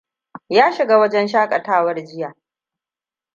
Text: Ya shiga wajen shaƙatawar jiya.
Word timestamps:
Ya 0.49 0.71
shiga 0.71 0.97
wajen 0.97 1.27
shaƙatawar 1.27 2.05
jiya. 2.05 2.35